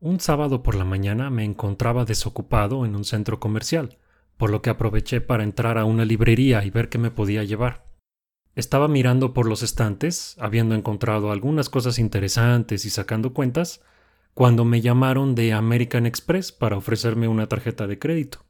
Un 0.00 0.20
sábado 0.20 0.62
por 0.62 0.76
la 0.76 0.84
mañana 0.84 1.28
me 1.28 1.44
encontraba 1.44 2.04
desocupado 2.04 2.86
en 2.86 2.94
un 2.94 3.04
centro 3.04 3.40
comercial, 3.40 3.98
por 4.36 4.50
lo 4.50 4.62
que 4.62 4.70
aproveché 4.70 5.20
para 5.20 5.42
entrar 5.42 5.76
a 5.76 5.84
una 5.84 6.04
librería 6.04 6.64
y 6.64 6.70
ver 6.70 6.88
qué 6.88 6.98
me 6.98 7.10
podía 7.10 7.42
llevar. 7.42 7.84
Estaba 8.54 8.86
mirando 8.86 9.34
por 9.34 9.48
los 9.48 9.64
estantes, 9.64 10.36
habiendo 10.38 10.76
encontrado 10.76 11.32
algunas 11.32 11.68
cosas 11.68 11.98
interesantes 11.98 12.84
y 12.84 12.90
sacando 12.90 13.34
cuentas, 13.34 13.82
cuando 14.34 14.64
me 14.64 14.80
llamaron 14.80 15.34
de 15.34 15.52
American 15.52 16.06
Express 16.06 16.52
para 16.52 16.76
ofrecerme 16.76 17.26
una 17.26 17.48
tarjeta 17.48 17.88
de 17.88 17.98
crédito. 17.98 18.44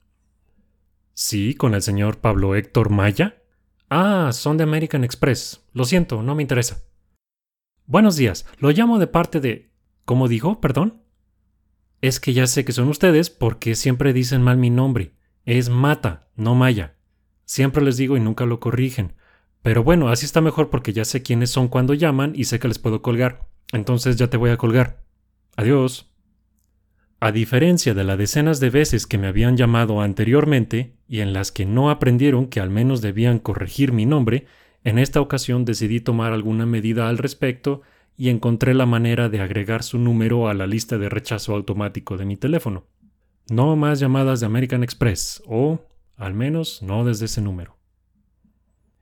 Sí, 1.15 1.55
con 1.55 1.75
el 1.75 1.81
señor 1.81 2.19
Pablo 2.19 2.57
Héctor 2.57 2.91
Maya. 2.91 3.43
Ah, 3.89 4.31
son 4.33 4.59
de 4.59 4.65
American 4.65 5.03
Express. 5.03 5.63
Lo 5.73 5.87
siento, 5.87 6.23
no 6.23 6.35
me 6.35 6.43
interesa. 6.43 6.85
Buenos 7.87 8.17
días, 8.17 8.45
lo 8.59 8.71
llamo 8.71 8.99
de 8.99 9.07
parte 9.07 9.41
de... 9.41 9.71
¿Cómo 10.05 10.29
dijo? 10.29 10.61
Perdón. 10.61 11.08
Es 12.01 12.21
que 12.21 12.33
ya 12.33 12.47
sé 12.47 12.65
que 12.65 12.73
son 12.73 12.89
ustedes 12.89 13.29
porque 13.31 13.75
siempre 13.75 14.13
dicen 14.13 14.43
mal 14.43 14.57
mi 14.57 14.71
nombre. 14.71 15.13
Es 15.45 15.69
Mata, 15.69 16.29
no 16.37 16.55
Maya. 16.55 16.95
Siempre 17.45 17.83
les 17.83 17.97
digo 17.97 18.17
y 18.17 18.21
nunca 18.21 18.47
lo 18.47 18.61
corrigen. 18.61 19.15
Pero 19.63 19.83
bueno, 19.83 20.09
así 20.09 20.25
está 20.25 20.41
mejor 20.41 20.71
porque 20.71 20.93
ya 20.93 21.05
sé 21.05 21.23
quiénes 21.23 21.51
son 21.51 21.69
cuando 21.69 21.95
llaman 21.95 22.33
y 22.37 22.45
sé 22.45 22.59
que 22.61 22.69
les 22.69 22.79
puedo 22.79 23.03
colgar. 23.03 23.49
Entonces 23.73 24.17
ya 24.17 24.29
te 24.29 24.37
voy 24.37 24.51
a 24.51 24.57
colgar. 24.57 25.03
Adiós. 25.57 26.13
A 27.21 27.33
diferencia 27.33 27.95
de 27.95 28.05
las 28.05 28.17
decenas 28.17 28.61
de 28.61 28.71
veces 28.71 29.07
que 29.07 29.19
me 29.19 29.27
habían 29.27 29.57
llamado 29.57 30.01
anteriormente 30.01 30.95
y 31.09 31.19
en 31.21 31.33
las 31.33 31.51
que 31.51 31.67
no 31.67 31.91
aprendieron 31.91 32.47
que 32.47 32.61
al 32.61 32.71
menos 32.71 33.01
debían 33.01 33.41
corregir 33.41 33.91
mi 33.91 34.07
nombre, 34.07 34.47
en 34.85 35.01
esta 35.01 35.21
ocasión 35.21 35.65
decidí 35.65 36.01
tomar 36.01 36.33
alguna 36.33 36.65
medida 36.65 37.09
al 37.09 37.19
respecto 37.19 37.83
y 38.19 38.31
encontré 38.31 38.75
la 38.75 38.85
manera 38.85 39.29
de 39.29 39.41
agregar 39.41 39.85
su 39.85 39.97
número 39.99 40.49
a 40.49 40.55
la 40.55 40.67
lista 40.67 40.99
de 40.99 41.09
rechazo 41.09 41.55
automático 41.55 42.17
de 42.17 42.25
mi 42.25 42.37
teléfono. 42.37 42.85
No 43.49 43.77
más 43.77 44.01
llamadas 44.01 44.41
de 44.41 44.47
American 44.47 44.83
Express, 44.83 45.41
o 45.47 45.87
al 46.17 46.35
menos 46.35 46.83
no 46.83 47.05
desde 47.05 47.27
ese 47.27 47.41
número. 47.41 47.79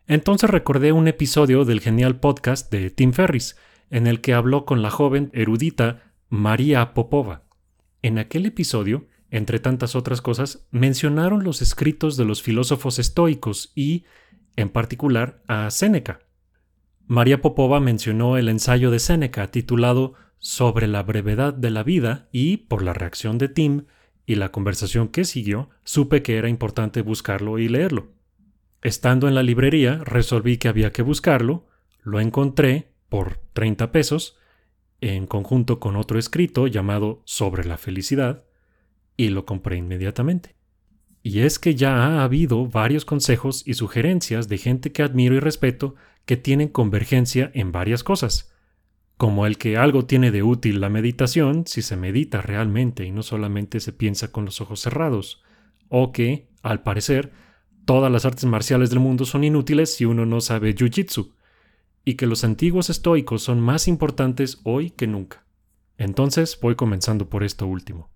Entonces 0.06 0.50
recordé 0.50 0.92
un 0.92 1.08
episodio 1.08 1.64
del 1.64 1.80
genial 1.80 2.20
podcast 2.20 2.70
de 2.70 2.90
Tim 2.90 3.12
Ferris, 3.12 3.56
en 3.88 4.06
el 4.06 4.20
que 4.20 4.34
habló 4.34 4.66
con 4.66 4.82
la 4.82 4.90
joven 4.90 5.30
erudita 5.32 6.12
María 6.28 6.92
Popova. 6.92 7.44
En 8.02 8.18
aquel 8.18 8.44
episodio, 8.44 9.08
entre 9.30 9.60
tantas 9.60 9.96
otras 9.96 10.20
cosas, 10.20 10.68
mencionaron 10.70 11.42
los 11.42 11.62
escritos 11.62 12.18
de 12.18 12.26
los 12.26 12.42
filósofos 12.42 12.98
estoicos 12.98 13.72
y, 13.74 14.04
en 14.56 14.68
particular, 14.68 15.42
a 15.48 15.70
Séneca. 15.70 16.25
María 17.08 17.40
Popova 17.40 17.78
mencionó 17.78 18.36
el 18.36 18.48
ensayo 18.48 18.90
de 18.90 18.98
Séneca 18.98 19.52
titulado 19.52 20.14
Sobre 20.38 20.88
la 20.88 21.04
brevedad 21.04 21.54
de 21.54 21.70
la 21.70 21.84
vida 21.84 22.28
y, 22.32 22.56
por 22.56 22.82
la 22.82 22.94
reacción 22.94 23.38
de 23.38 23.48
Tim 23.48 23.84
y 24.26 24.34
la 24.34 24.50
conversación 24.50 25.06
que 25.06 25.24
siguió, 25.24 25.70
supe 25.84 26.22
que 26.22 26.36
era 26.36 26.48
importante 26.48 27.02
buscarlo 27.02 27.60
y 27.60 27.68
leerlo. 27.68 28.08
Estando 28.82 29.28
en 29.28 29.36
la 29.36 29.44
librería, 29.44 30.00
resolví 30.04 30.58
que 30.58 30.66
había 30.66 30.90
que 30.90 31.02
buscarlo, 31.02 31.68
lo 32.02 32.18
encontré 32.18 32.90
por 33.08 33.38
30 33.52 33.92
pesos 33.92 34.36
en 35.00 35.28
conjunto 35.28 35.78
con 35.78 35.94
otro 35.94 36.18
escrito 36.18 36.66
llamado 36.66 37.22
Sobre 37.24 37.64
la 37.64 37.78
felicidad, 37.78 38.44
y 39.16 39.28
lo 39.28 39.46
compré 39.46 39.76
inmediatamente. 39.76 40.55
Y 41.28 41.40
es 41.40 41.58
que 41.58 41.74
ya 41.74 42.06
ha 42.06 42.22
habido 42.22 42.68
varios 42.68 43.04
consejos 43.04 43.64
y 43.66 43.74
sugerencias 43.74 44.46
de 44.46 44.58
gente 44.58 44.92
que 44.92 45.02
admiro 45.02 45.34
y 45.34 45.40
respeto 45.40 45.96
que 46.24 46.36
tienen 46.36 46.68
convergencia 46.68 47.50
en 47.52 47.72
varias 47.72 48.04
cosas, 48.04 48.54
como 49.16 49.44
el 49.44 49.58
que 49.58 49.76
algo 49.76 50.06
tiene 50.06 50.30
de 50.30 50.44
útil 50.44 50.80
la 50.80 50.88
meditación 50.88 51.66
si 51.66 51.82
se 51.82 51.96
medita 51.96 52.42
realmente 52.42 53.04
y 53.04 53.10
no 53.10 53.24
solamente 53.24 53.80
se 53.80 53.92
piensa 53.92 54.30
con 54.30 54.44
los 54.44 54.60
ojos 54.60 54.78
cerrados, 54.78 55.42
o 55.88 56.12
que, 56.12 56.46
al 56.62 56.84
parecer, 56.84 57.32
todas 57.86 58.12
las 58.12 58.24
artes 58.24 58.44
marciales 58.44 58.90
del 58.90 59.00
mundo 59.00 59.24
son 59.24 59.42
inútiles 59.42 59.96
si 59.96 60.04
uno 60.04 60.26
no 60.26 60.40
sabe 60.40 60.76
jiu-jitsu, 60.76 61.32
y 62.04 62.14
que 62.14 62.26
los 62.26 62.44
antiguos 62.44 62.88
estoicos 62.88 63.42
son 63.42 63.58
más 63.58 63.88
importantes 63.88 64.60
hoy 64.62 64.90
que 64.90 65.08
nunca. 65.08 65.44
Entonces 65.98 66.56
voy 66.62 66.76
comenzando 66.76 67.28
por 67.28 67.42
esto 67.42 67.66
último. 67.66 68.15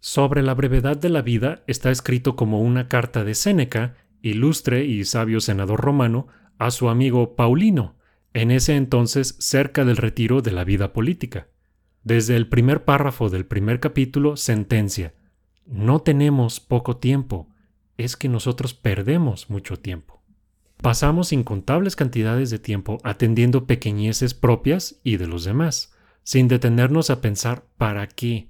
Sobre 0.00 0.42
la 0.42 0.54
brevedad 0.54 0.96
de 0.96 1.10
la 1.10 1.20
vida 1.20 1.62
está 1.66 1.90
escrito 1.90 2.34
como 2.34 2.62
una 2.62 2.88
carta 2.88 3.22
de 3.22 3.34
Séneca, 3.34 3.96
ilustre 4.22 4.86
y 4.86 5.04
sabio 5.04 5.40
senador 5.40 5.80
romano, 5.80 6.26
a 6.58 6.70
su 6.70 6.88
amigo 6.88 7.36
Paulino, 7.36 7.96
en 8.32 8.50
ese 8.50 8.76
entonces 8.76 9.36
cerca 9.38 9.84
del 9.84 9.98
retiro 9.98 10.40
de 10.40 10.52
la 10.52 10.64
vida 10.64 10.94
política. 10.94 11.48
Desde 12.02 12.36
el 12.36 12.48
primer 12.48 12.84
párrafo 12.84 13.28
del 13.28 13.44
primer 13.44 13.78
capítulo 13.78 14.38
sentencia, 14.38 15.14
no 15.66 16.00
tenemos 16.00 16.60
poco 16.60 16.96
tiempo, 16.96 17.48
es 17.98 18.16
que 18.16 18.30
nosotros 18.30 18.72
perdemos 18.72 19.50
mucho 19.50 19.78
tiempo. 19.78 20.22
Pasamos 20.78 21.32
incontables 21.32 21.94
cantidades 21.94 22.48
de 22.48 22.58
tiempo 22.58 22.98
atendiendo 23.04 23.66
pequeñeces 23.66 24.32
propias 24.32 24.98
y 25.04 25.18
de 25.18 25.26
los 25.26 25.44
demás, 25.44 25.92
sin 26.22 26.48
detenernos 26.48 27.10
a 27.10 27.20
pensar 27.20 27.64
¿para 27.76 28.06
qué? 28.06 28.49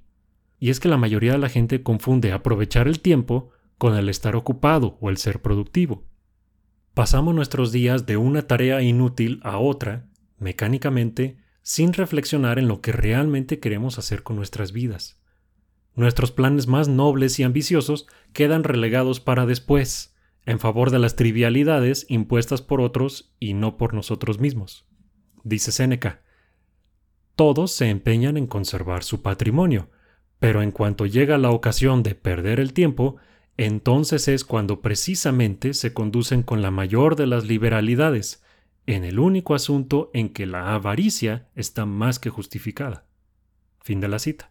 Y 0.61 0.71
es 0.71 0.79
que 0.79 0.89
la 0.89 0.99
mayoría 0.99 1.33
de 1.33 1.39
la 1.39 1.49
gente 1.49 1.83
confunde 1.83 2.33
aprovechar 2.33 2.87
el 2.87 3.01
tiempo 3.01 3.51
con 3.79 3.97
el 3.97 4.09
estar 4.09 4.37
ocupado 4.37 4.99
o 5.01 5.11
el 5.11 5.17
ser 5.17 5.41
productivo. 5.41 6.05
Pasamos 6.93 7.35
nuestros 7.35 7.73
días 7.73 8.05
de 8.05 8.19
una 8.19 8.43
tarea 8.43 8.83
inútil 8.83 9.41
a 9.43 9.59
otra, 9.59 10.07
mecánicamente, 10.39 11.39
sin 11.63 11.95
reflexionar 11.95 12.59
en 12.59 12.69
lo 12.69 12.83
que 12.83 12.93
realmente 12.93 13.59
queremos 13.59 13.99
hacer 13.99 14.23
con 14.23 14.37
nuestras 14.37 14.73
vidas. 14.73 15.19
Nuestros 15.95 16.31
planes 16.31 16.67
más 16.67 16.89
nobles 16.89 17.39
y 17.41 17.43
ambiciosos 17.43 18.07
quedan 18.33 18.65
relegados 18.65 19.19
para 19.19 19.47
después, 19.47 20.15
en 20.45 20.59
favor 20.59 20.91
de 20.91 20.99
las 20.99 21.17
trivialidades 21.17 22.07
impuestas 22.09 22.61
por 22.61 22.81
otros 22.81 23.35
y 23.39 23.55
no 23.55 23.77
por 23.77 23.95
nosotros 23.95 24.41
mismos. 24.41 24.87
Dice 25.43 25.73
Séneca, 25.73 26.23
todos 27.35 27.73
se 27.73 27.89
empeñan 27.89 28.37
en 28.37 28.47
conservar 28.47 29.05
su 29.05 29.23
patrimonio, 29.23 29.91
pero 30.41 30.63
en 30.63 30.73
cuanto 30.73 31.07
llega 31.07 31.39
la 31.39 31.51
ocasión 31.51 32.03
de 32.03 32.17
perder 32.17 32.59
el 32.59 32.73
tiempo, 32.73 33.17
entonces 33.57 34.27
es 34.27 34.43
cuando 34.43 34.81
precisamente 34.81 35.75
se 35.75 35.93
conducen 35.93 36.43
con 36.43 36.63
la 36.63 36.71
mayor 36.71 37.15
de 37.15 37.27
las 37.27 37.45
liberalidades, 37.45 38.43
en 38.87 39.05
el 39.05 39.19
único 39.19 39.55
asunto 39.55 40.11
en 40.15 40.31
que 40.31 40.47
la 40.47 40.75
avaricia 40.75 41.49
está 41.55 41.85
más 41.85 42.19
que 42.19 42.31
justificada. 42.31 43.05
Fin 43.83 44.01
de 44.01 44.09
la 44.09 44.19
cita. 44.19 44.51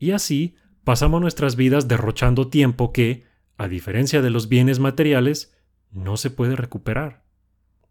Y 0.00 0.10
así 0.10 0.56
pasamos 0.82 1.20
nuestras 1.20 1.54
vidas 1.54 1.86
derrochando 1.86 2.48
tiempo 2.48 2.92
que, 2.92 3.24
a 3.56 3.68
diferencia 3.68 4.20
de 4.20 4.30
los 4.30 4.48
bienes 4.48 4.80
materiales, 4.80 5.56
no 5.92 6.16
se 6.16 6.30
puede 6.30 6.56
recuperar. 6.56 7.24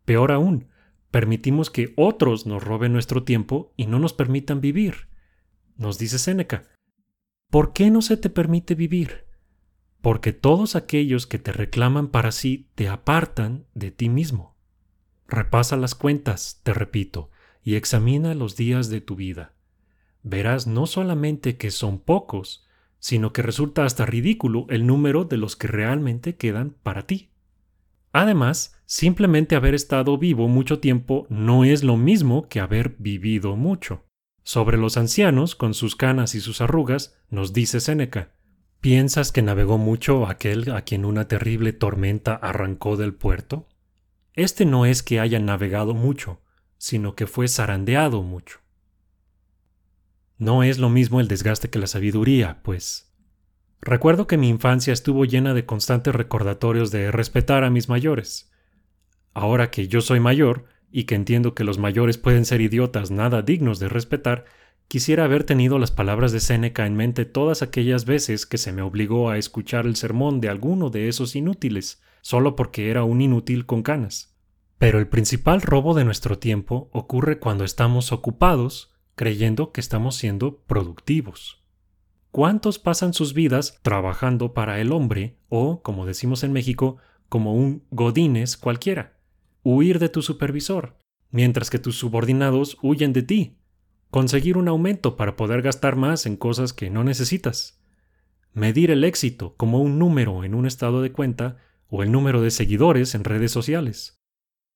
Peor 0.03 0.33
aún, 0.33 0.67
permitimos 1.09 1.69
que 1.69 1.93
otros 1.95 2.45
nos 2.45 2.61
roben 2.61 2.91
nuestro 2.91 3.23
tiempo 3.23 3.73
y 3.77 3.87
no 3.87 3.97
nos 3.97 4.11
permitan 4.11 4.59
vivir. 4.59 5.07
Nos 5.77 5.97
dice 5.97 6.19
Séneca, 6.19 6.63
¿por 7.49 7.73
qué 7.73 7.91
no 7.91 8.01
se 8.01 8.15
te 8.15 8.29
permite 8.29 8.75
vivir? 8.75 9.25
Porque 10.01 10.31
todos 10.31 10.75
aquellos 10.75 11.27
que 11.27 11.37
te 11.37 11.51
reclaman 11.51 12.07
para 12.07 12.31
sí 12.31 12.69
te 12.75 12.87
apartan 12.87 13.65
de 13.73 13.91
ti 13.91 14.07
mismo. 14.07 14.55
Repasa 15.27 15.75
las 15.75 15.93
cuentas, 15.93 16.61
te 16.63 16.73
repito, 16.73 17.29
y 17.61 17.75
examina 17.75 18.35
los 18.35 18.55
días 18.55 18.89
de 18.89 19.01
tu 19.01 19.15
vida. 19.15 19.53
Verás 20.23 20.65
no 20.65 20.85
solamente 20.85 21.57
que 21.57 21.71
son 21.71 21.99
pocos, 21.99 22.65
sino 22.99 23.33
que 23.33 23.41
resulta 23.41 23.83
hasta 23.83 24.05
ridículo 24.05 24.67
el 24.69 24.87
número 24.87 25.25
de 25.25 25.37
los 25.37 25.55
que 25.55 25.67
realmente 25.67 26.37
quedan 26.37 26.71
para 26.83 27.05
ti. 27.05 27.31
Además, 28.13 28.79
simplemente 28.85 29.55
haber 29.55 29.75
estado 29.75 30.17
vivo 30.17 30.47
mucho 30.47 30.79
tiempo 30.79 31.27
no 31.29 31.65
es 31.65 31.83
lo 31.83 31.97
mismo 31.97 32.47
que 32.47 32.61
haber 32.61 32.95
vivido 32.97 33.57
mucho. 33.57 34.05
Sobre 34.45 34.77
los 34.77 34.95
ancianos, 34.95 35.55
con 35.55 35.73
sus 35.73 35.95
canas 35.95 36.35
y 36.35 36.39
sus 36.39 36.61
arrugas, 36.61 37.17
nos 37.31 37.51
dice 37.51 37.79
Séneca, 37.79 38.29
¿piensas 38.79 39.31
que 39.31 39.41
navegó 39.41 39.79
mucho 39.79 40.27
aquel 40.27 40.71
a 40.71 40.83
quien 40.83 41.03
una 41.03 41.27
terrible 41.27 41.73
tormenta 41.73 42.35
arrancó 42.35 42.95
del 42.95 43.15
puerto? 43.15 43.67
Este 44.33 44.65
no 44.65 44.85
es 44.85 45.01
que 45.01 45.19
haya 45.19 45.39
navegado 45.39 45.95
mucho, 45.95 46.43
sino 46.77 47.15
que 47.15 47.25
fue 47.25 47.47
zarandeado 47.47 48.21
mucho. 48.21 48.59
No 50.37 50.61
es 50.61 50.77
lo 50.77 50.91
mismo 50.91 51.19
el 51.19 51.27
desgaste 51.27 51.71
que 51.71 51.79
la 51.79 51.87
sabiduría, 51.87 52.61
pues. 52.61 53.15
Recuerdo 53.81 54.27
que 54.27 54.37
mi 54.37 54.49
infancia 54.49 54.93
estuvo 54.93 55.25
llena 55.25 55.55
de 55.55 55.65
constantes 55.65 56.13
recordatorios 56.13 56.91
de 56.91 57.09
respetar 57.11 57.63
a 57.63 57.71
mis 57.71 57.89
mayores. 57.89 58.51
Ahora 59.33 59.71
que 59.71 59.87
yo 59.87 60.01
soy 60.01 60.19
mayor, 60.19 60.65
y 60.95 61.03
que 61.03 61.15
entiendo 61.15 61.53
que 61.53 61.65
los 61.65 61.77
mayores 61.77 62.17
pueden 62.17 62.45
ser 62.45 62.61
idiotas 62.61 63.11
nada 63.11 63.41
dignos 63.41 63.79
de 63.79 63.89
respetar, 63.89 64.45
quisiera 64.87 65.25
haber 65.25 65.43
tenido 65.43 65.77
las 65.77 65.91
palabras 65.91 66.31
de 66.31 66.39
Séneca 66.39 66.85
en 66.85 66.95
mente 66.95 67.25
todas 67.25 67.61
aquellas 67.61 68.05
veces 68.05 68.45
que 68.45 68.57
se 68.57 68.71
me 68.71 68.81
obligó 68.81 69.29
a 69.29 69.37
escuchar 69.37 69.87
el 69.87 69.97
sermón 69.97 70.39
de 70.39 70.47
alguno 70.47 70.89
de 70.89 71.09
esos 71.09 71.35
inútiles, 71.35 72.01
solo 72.21 72.55
porque 72.55 72.91
era 72.91 73.03
un 73.03 73.19
inútil 73.19 73.65
con 73.65 73.83
canas. 73.83 74.37
Pero 74.77 74.97
el 74.97 75.09
principal 75.09 75.61
robo 75.61 75.95
de 75.95 76.05
nuestro 76.05 76.39
tiempo 76.39 76.89
ocurre 76.93 77.39
cuando 77.39 77.65
estamos 77.65 78.13
ocupados 78.13 78.93
creyendo 79.15 79.73
que 79.73 79.81
estamos 79.81 80.15
siendo 80.15 80.61
productivos. 80.65 81.61
¿Cuántos 82.31 82.79
pasan 82.79 83.13
sus 83.13 83.33
vidas 83.33 83.79
trabajando 83.81 84.53
para 84.53 84.79
el 84.79 84.93
hombre 84.93 85.35
o, 85.49 85.81
como 85.81 86.05
decimos 86.05 86.45
en 86.45 86.53
México, 86.53 86.95
como 87.27 87.53
un 87.53 87.83
godines 87.91 88.55
cualquiera? 88.55 89.14
Huir 89.67 89.97
de 89.97 90.09
tu 90.09 90.21
supervisor, 90.21 90.95
mientras 91.31 91.71
que 91.71 91.79
tus 91.79 91.97
subordinados 91.97 92.77
huyen 92.83 93.13
de 93.13 93.23
ti. 93.23 93.57
Conseguir 94.11 94.59
un 94.59 94.67
aumento 94.67 95.15
para 95.15 95.35
poder 95.35 95.63
gastar 95.63 95.95
más 95.95 96.27
en 96.27 96.37
cosas 96.37 96.71
que 96.71 96.91
no 96.91 97.03
necesitas. 97.03 97.81
Medir 98.53 98.91
el 98.91 99.03
éxito 99.03 99.55
como 99.57 99.81
un 99.81 99.97
número 99.97 100.43
en 100.43 100.53
un 100.53 100.67
estado 100.67 101.01
de 101.01 101.11
cuenta 101.11 101.57
o 101.89 102.03
el 102.03 102.11
número 102.11 102.43
de 102.43 102.51
seguidores 102.51 103.15
en 103.15 103.23
redes 103.23 103.51
sociales. 103.51 104.21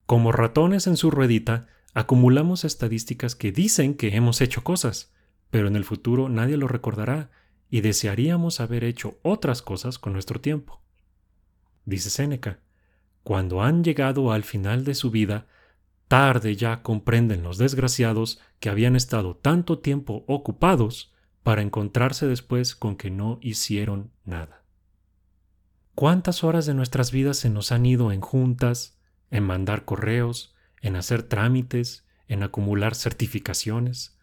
Como 0.08 0.32
ratones 0.32 0.88
en 0.88 0.98
su 0.98 1.12
ruedita, 1.12 1.68
acumulamos 1.94 2.66
estadísticas 2.66 3.36
que 3.36 3.52
dicen 3.52 3.94
que 3.94 4.16
hemos 4.16 4.42
hecho 4.42 4.64
cosas, 4.64 5.14
pero 5.52 5.68
en 5.68 5.76
el 5.76 5.86
futuro 5.86 6.30
nadie 6.30 6.58
lo 6.58 6.68
recordará 6.68 7.30
y 7.70 7.82
desearíamos 7.82 8.60
haber 8.60 8.84
hecho 8.84 9.20
otras 9.22 9.62
cosas 9.62 10.00
con 10.00 10.14
nuestro 10.14 10.42
tiempo. 10.42 10.82
Dice 11.86 12.10
Séneca, 12.10 12.60
cuando 13.30 13.62
han 13.62 13.84
llegado 13.84 14.32
al 14.32 14.44
final 14.44 14.84
de 14.84 14.96
su 14.96 15.12
vida, 15.12 15.46
tarde 16.08 16.56
ya 16.56 16.82
comprenden 16.82 17.44
los 17.44 17.60
desgraciados 17.60 18.42
que 18.60 18.70
habían 18.70 18.96
estado 18.96 19.36
tanto 19.36 19.78
tiempo 19.78 20.24
ocupados 20.26 21.14
para 21.44 21.62
encontrarse 21.62 22.26
después 22.26 22.76
con 22.76 22.96
que 22.96 23.12
no 23.12 23.38
hicieron 23.44 24.10
nada. 24.26 24.64
¿Cuántas 25.94 26.44
horas 26.44 26.66
de 26.66 26.74
nuestras 26.74 27.12
vidas 27.12 27.38
se 27.38 27.52
nos 27.52 27.72
han 27.72 27.86
ido 27.86 28.12
en 28.12 28.22
juntas, 28.22 29.00
en 29.30 29.44
mandar 29.44 29.86
correos, 29.86 30.56
en 30.82 30.96
hacer 30.96 31.22
trámites, 31.22 32.08
en 32.28 32.42
acumular 32.42 32.96
certificaciones? 32.96 34.18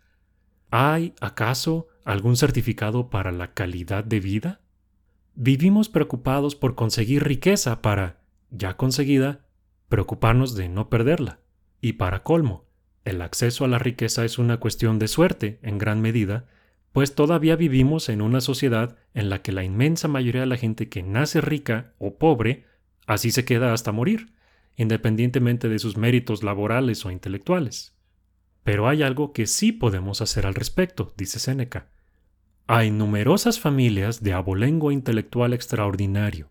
¿Hay, 0.73 1.15
acaso, 1.21 1.87
algún 2.05 2.37
certificado 2.37 3.09
para 3.09 3.31
la 3.31 3.55
calidad 3.55 4.03
de 4.03 4.19
vida? 4.19 4.63
Vivimos 5.37 5.89
preocupados 5.89 6.57
por 6.57 6.75
conseguir 6.75 7.23
riqueza 7.23 7.83
para, 7.83 8.26
ya 8.51 8.77
conseguida, 8.77 9.47
preocuparnos 9.89 10.55
de 10.55 10.69
no 10.69 10.89
perderla. 10.89 11.41
Y 11.81 11.95
para 11.95 12.23
colmo, 12.23 12.67
el 13.05 13.23
acceso 13.23 13.65
a 13.65 13.69
la 13.69 13.79
riqueza 13.79 14.25
es 14.25 14.39
una 14.39 14.59
cuestión 14.59 14.99
de 14.99 15.09
suerte, 15.09 15.59
en 15.63 15.79
gran 15.79 16.01
medida, 16.01 16.47
pues 16.93 17.15
todavía 17.15 17.57
vivimos 17.57 18.09
en 18.09 18.23
una 18.23 18.41
sociedad 18.41 18.97
en 19.13 19.29
la 19.29 19.43
que 19.43 19.53
la 19.53 19.65
inmensa 19.65 20.09
mayoría 20.09 20.41
de 20.41 20.47
la 20.47 20.57
gente 20.57 20.89
que 20.89 21.03
nace 21.03 21.41
rica 21.41 21.93
o 21.99 22.17
pobre, 22.19 22.65
así 23.07 23.31
se 23.31 23.45
queda 23.45 23.73
hasta 23.73 23.93
morir, 23.93 24.33
independientemente 24.77 25.69
de 25.69 25.79
sus 25.79 25.97
méritos 25.97 26.43
laborales 26.43 27.05
o 27.05 27.11
intelectuales. 27.11 27.95
Pero 28.65 28.89
hay 28.89 29.03
algo 29.03 29.33
que 29.33 29.47
sí 29.47 29.73
podemos 29.73 30.23
hacer 30.23 30.47
al 30.47 30.55
respecto, 30.55 31.13
dice 31.17 31.39
Séneca. 31.39 31.91
Hay 32.67 32.91
numerosas 32.91 33.61
familias 33.61 34.23
de 34.23 34.33
abolengo 34.33 34.91
intelectual 34.91 35.53
extraordinario. 35.53 36.49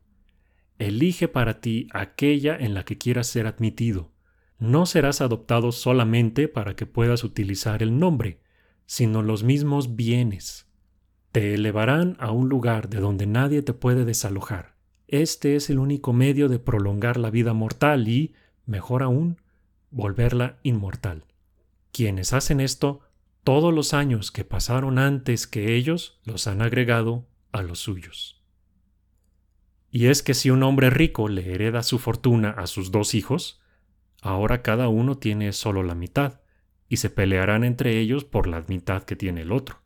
Elige 0.77 1.27
para 1.27 1.61
ti 1.61 1.87
aquella 1.93 2.57
en 2.57 2.73
la 2.73 2.83
que 2.83 2.97
quieras 2.97 3.27
ser 3.27 3.47
admitido. 3.47 4.11
No 4.59 4.85
serás 4.85 5.21
adoptado 5.21 5.71
solamente 5.71 6.47
para 6.47 6.75
que 6.75 6.85
puedas 6.85 7.23
utilizar 7.23 7.81
el 7.81 7.97
nombre, 7.97 8.39
sino 8.85 9.21
los 9.21 9.43
mismos 9.43 9.95
bienes. 9.95 10.67
Te 11.31 11.53
elevarán 11.53 12.15
a 12.19 12.31
un 12.31 12.49
lugar 12.49 12.89
de 12.89 12.99
donde 12.99 13.25
nadie 13.25 13.61
te 13.61 13.73
puede 13.73 14.05
desalojar. 14.05 14.75
Este 15.07 15.55
es 15.55 15.69
el 15.69 15.79
único 15.79 16.13
medio 16.13 16.49
de 16.49 16.59
prolongar 16.59 17.17
la 17.17 17.29
vida 17.29 17.53
mortal 17.53 18.07
y, 18.07 18.33
mejor 18.65 19.03
aún, 19.03 19.41
volverla 19.91 20.59
inmortal. 20.63 21.25
Quienes 21.91 22.33
hacen 22.33 22.59
esto, 22.59 23.01
todos 23.43 23.73
los 23.73 23.93
años 23.93 24.31
que 24.31 24.43
pasaron 24.43 24.97
antes 24.97 25.47
que 25.47 25.75
ellos 25.75 26.19
los 26.25 26.47
han 26.47 26.61
agregado 26.61 27.27
a 27.51 27.61
los 27.61 27.79
suyos. 27.79 28.34
Y 29.95 30.07
es 30.07 30.23
que 30.23 30.33
si 30.33 30.49
un 30.49 30.61
hombre 30.61 30.89
rico 30.89 31.29
le 31.29 31.53
hereda 31.53 31.81
su 31.81 31.99
fortuna 31.99 32.49
a 32.49 32.67
sus 32.67 32.91
dos 32.91 33.15
hijos, 33.15 33.61
ahora 34.21 34.61
cada 34.61 34.89
uno 34.89 35.19
tiene 35.19 35.53
solo 35.53 35.83
la 35.83 35.95
mitad, 35.95 36.41
y 36.89 36.97
se 36.97 37.09
pelearán 37.09 37.63
entre 37.63 37.97
ellos 37.97 38.25
por 38.25 38.45
la 38.45 38.61
mitad 38.67 39.03
que 39.03 39.15
tiene 39.15 39.43
el 39.43 39.53
otro. 39.53 39.83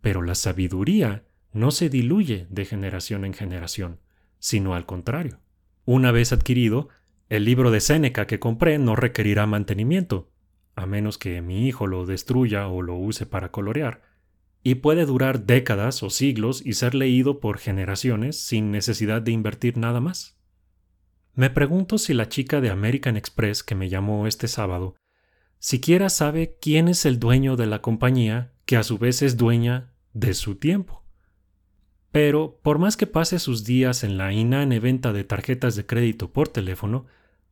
Pero 0.00 0.22
la 0.22 0.36
sabiduría 0.36 1.24
no 1.52 1.72
se 1.72 1.88
diluye 1.88 2.46
de 2.50 2.66
generación 2.66 3.24
en 3.24 3.34
generación, 3.34 3.98
sino 4.38 4.76
al 4.76 4.86
contrario. 4.86 5.40
Una 5.86 6.12
vez 6.12 6.32
adquirido, 6.32 6.88
el 7.28 7.46
libro 7.46 7.72
de 7.72 7.80
Séneca 7.80 8.28
que 8.28 8.38
compré 8.38 8.78
no 8.78 8.94
requerirá 8.94 9.44
mantenimiento, 9.44 10.30
a 10.76 10.86
menos 10.86 11.18
que 11.18 11.42
mi 11.42 11.66
hijo 11.66 11.88
lo 11.88 12.06
destruya 12.06 12.68
o 12.68 12.80
lo 12.80 12.94
use 12.94 13.26
para 13.26 13.50
colorear, 13.50 14.02
y 14.66 14.74
puede 14.74 15.06
durar 15.06 15.46
décadas 15.46 16.02
o 16.02 16.10
siglos 16.10 16.60
y 16.66 16.72
ser 16.72 16.96
leído 16.96 17.38
por 17.38 17.58
generaciones 17.58 18.40
sin 18.40 18.72
necesidad 18.72 19.22
de 19.22 19.30
invertir 19.30 19.76
nada 19.76 20.00
más. 20.00 20.40
Me 21.34 21.50
pregunto 21.50 21.98
si 21.98 22.14
la 22.14 22.28
chica 22.28 22.60
de 22.60 22.70
American 22.70 23.16
Express 23.16 23.62
que 23.62 23.76
me 23.76 23.88
llamó 23.88 24.26
este 24.26 24.48
sábado 24.48 24.96
siquiera 25.60 26.08
sabe 26.08 26.56
quién 26.60 26.88
es 26.88 27.06
el 27.06 27.20
dueño 27.20 27.54
de 27.54 27.66
la 27.66 27.80
compañía 27.80 28.54
que 28.64 28.76
a 28.76 28.82
su 28.82 28.98
vez 28.98 29.22
es 29.22 29.36
dueña 29.36 29.92
de 30.14 30.34
su 30.34 30.56
tiempo. 30.56 31.04
Pero, 32.10 32.58
por 32.60 32.80
más 32.80 32.96
que 32.96 33.06
pase 33.06 33.38
sus 33.38 33.62
días 33.62 34.02
en 34.02 34.18
la 34.18 34.32
inane 34.32 34.80
venta 34.80 35.12
de 35.12 35.22
tarjetas 35.22 35.76
de 35.76 35.86
crédito 35.86 36.32
por 36.32 36.48
teléfono, 36.48 37.06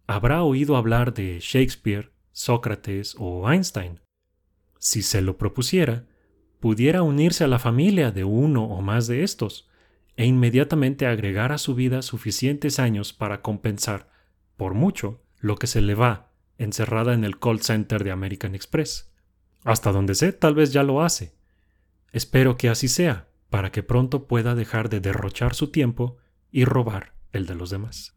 habrá 0.09 0.43
oído 0.43 0.77
hablar 0.77 1.15
de 1.15 1.39
Shakespeare, 1.41 2.11
Sócrates 2.33 3.15
o 3.21 3.49
Einstein. 3.49 4.01
Si 4.81 5.01
se 5.03 5.23
lo 5.23 5.39
propusiera, 5.39 6.07
pudiera 6.65 7.03
unirse 7.03 7.45
a 7.45 7.47
la 7.47 7.59
familia 7.59 8.11
de 8.11 8.25
uno 8.25 8.65
o 8.65 8.81
más 8.81 9.07
de 9.07 9.23
estos, 9.23 9.69
e 10.17 10.25
inmediatamente 10.25 11.07
agregar 11.07 11.53
a 11.53 11.59
su 11.59 11.75
vida 11.75 12.01
suficientes 12.01 12.79
años 12.79 13.13
para 13.13 13.43
compensar, 13.43 14.09
por 14.57 14.73
mucho, 14.73 15.21
lo 15.41 15.57
que 15.57 15.67
se 15.67 15.83
le 15.83 15.95
va 15.95 16.31
encerrada 16.57 17.13
en 17.13 17.23
el 17.25 17.39
call 17.39 17.61
center 17.61 18.03
de 18.03 18.13
American 18.13 18.55
Express. 18.55 19.13
Hasta 19.63 19.93
donde 19.93 20.15
sé, 20.15 20.33
tal 20.33 20.55
vez 20.55 20.73
ya 20.73 20.83
lo 20.85 21.03
hace. 21.03 21.35
Espero 22.13 22.57
que 22.57 22.71
así 22.71 22.89
sea, 22.89 23.29
para 23.51 23.71
que 23.71 23.83
pronto 23.83 24.27
pueda 24.27 24.55
dejar 24.55 24.89
de 24.89 25.01
derrochar 25.01 25.55
su 25.55 25.71
tiempo 25.71 26.17
y 26.51 26.65
robar 26.65 27.13
el 27.33 27.45
de 27.45 27.57
los 27.57 27.69
demás. 27.69 28.17